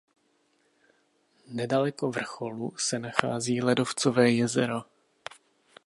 [1.47, 4.83] Nedaleko vrcholu se nachází ledovcové jezero.